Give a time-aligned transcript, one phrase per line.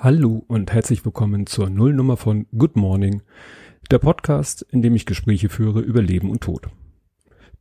[0.00, 3.20] Hallo und herzlich willkommen zur Nullnummer von Good Morning,
[3.90, 6.68] der Podcast, in dem ich Gespräche führe über Leben und Tod.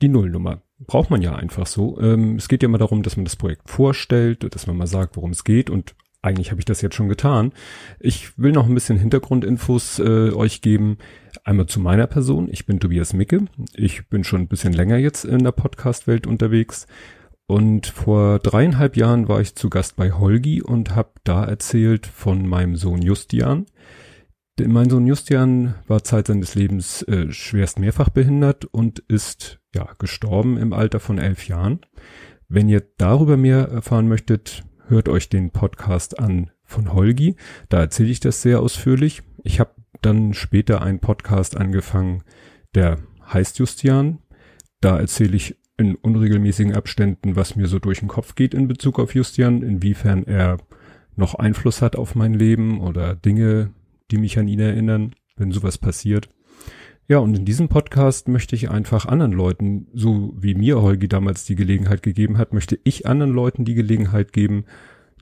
[0.00, 2.00] Die Nullnummer braucht man ja einfach so.
[2.00, 5.16] Ähm, es geht ja immer darum, dass man das Projekt vorstellt, dass man mal sagt,
[5.16, 7.50] worum es geht und eigentlich habe ich das jetzt schon getan.
[7.98, 10.98] Ich will noch ein bisschen Hintergrundinfos äh, euch geben.
[11.42, 12.48] Einmal zu meiner Person.
[12.48, 13.46] Ich bin Tobias Micke.
[13.74, 16.86] Ich bin schon ein bisschen länger jetzt in der Podcast-Welt unterwegs
[17.50, 22.46] und vor dreieinhalb Jahren war ich zu Gast bei Holgi und habe da erzählt von
[22.46, 23.66] meinem Sohn Justian.
[24.64, 30.58] Mein Sohn Justian war Zeit seines Lebens äh, schwerst mehrfach behindert und ist ja gestorben
[30.58, 31.80] im Alter von elf Jahren.
[32.48, 37.34] Wenn ihr darüber mehr erfahren möchtet, hört euch den Podcast an von Holgi.
[37.68, 39.24] Da erzähle ich das sehr ausführlich.
[39.42, 42.22] Ich habe dann später einen Podcast angefangen,
[42.76, 44.20] der heißt Justian.
[44.80, 49.00] Da erzähle ich in unregelmäßigen Abständen, was mir so durch den Kopf geht in Bezug
[49.00, 50.58] auf Justian, inwiefern er
[51.16, 53.70] noch Einfluss hat auf mein Leben oder Dinge,
[54.10, 56.28] die mich an ihn erinnern, wenn sowas passiert.
[57.08, 61.44] Ja, und in diesem Podcast möchte ich einfach anderen Leuten, so wie mir Holgi damals
[61.44, 64.64] die Gelegenheit gegeben hat, möchte ich anderen Leuten die Gelegenheit geben,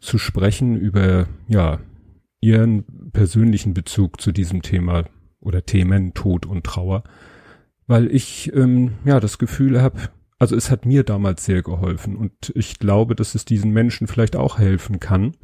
[0.00, 1.78] zu sprechen über, ja,
[2.40, 5.04] ihren persönlichen Bezug zu diesem Thema
[5.40, 7.04] oder Themen Tod und Trauer,
[7.86, 12.52] weil ich ähm, ja das Gefühl habe, also es hat mir damals sehr geholfen und
[12.54, 15.36] ich glaube, dass es diesen Menschen vielleicht auch helfen kann.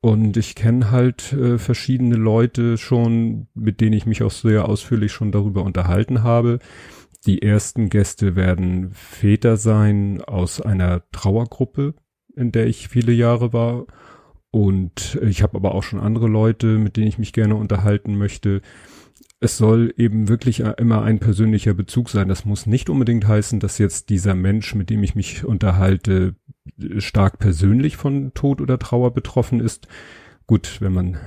[0.00, 5.10] Und ich kenne halt äh, verschiedene Leute schon, mit denen ich mich auch sehr ausführlich
[5.10, 6.60] schon darüber unterhalten habe.
[7.26, 11.94] Die ersten Gäste werden Väter sein aus einer Trauergruppe,
[12.36, 13.86] in der ich viele Jahre war.
[14.52, 18.62] Und ich habe aber auch schon andere Leute, mit denen ich mich gerne unterhalten möchte
[19.40, 22.28] es soll eben wirklich immer ein persönlicher Bezug sein.
[22.28, 26.34] Das muss nicht unbedingt heißen, dass jetzt dieser Mensch, mit dem ich mich unterhalte,
[26.98, 29.86] stark persönlich von Tod oder Trauer betroffen ist.
[30.48, 31.18] Gut, wenn man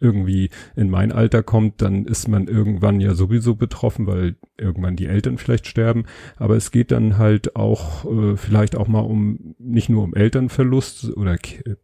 [0.00, 5.06] irgendwie in mein Alter kommt, dann ist man irgendwann ja sowieso betroffen, weil irgendwann die
[5.06, 6.06] Eltern vielleicht sterben.
[6.36, 11.16] Aber es geht dann halt auch äh, vielleicht auch mal um nicht nur um Elternverlust
[11.16, 11.36] oder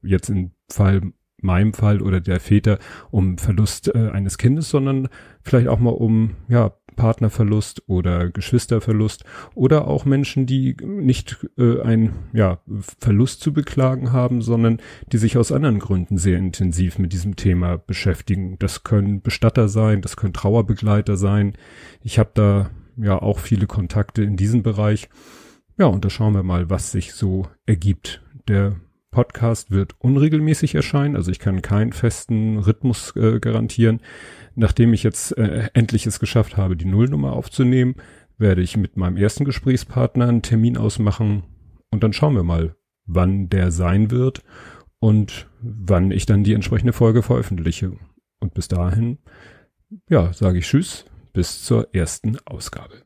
[0.03, 1.13] jetzt im Fall
[1.43, 2.79] meinem Fall oder der Väter
[3.11, 5.09] um Verlust äh, eines Kindes, sondern
[5.43, 9.25] vielleicht auch mal um ja Partnerverlust oder Geschwisterverlust
[9.55, 12.59] oder auch Menschen, die nicht äh, ein ja
[12.99, 14.79] Verlust zu beklagen haben, sondern
[15.13, 18.59] die sich aus anderen Gründen sehr intensiv mit diesem Thema beschäftigen.
[18.59, 21.53] Das können Bestatter sein, das können Trauerbegleiter sein.
[22.03, 25.09] Ich habe da ja auch viele Kontakte in diesem Bereich.
[25.79, 28.23] Ja, und da schauen wir mal, was sich so ergibt.
[28.49, 28.77] Der
[29.11, 34.01] Podcast wird unregelmäßig erscheinen, also ich kann keinen festen Rhythmus äh, garantieren.
[34.55, 37.97] Nachdem ich jetzt äh, endlich es geschafft habe, die Nullnummer aufzunehmen,
[38.39, 41.45] werde ich mit meinem ersten Gesprächspartner einen Termin ausmachen
[41.91, 44.43] und dann schauen wir mal, wann der sein wird
[44.99, 47.93] und wann ich dann die entsprechende Folge veröffentliche.
[48.41, 49.19] Und bis dahin,
[50.09, 53.06] ja, sage ich Tschüss, bis zur ersten Ausgabe.